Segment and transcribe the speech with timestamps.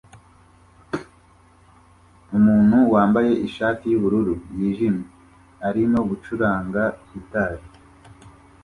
[2.37, 5.05] Umuntu wambaye ishati yubururu yijimye
[5.67, 7.63] arimo gucuranga gitari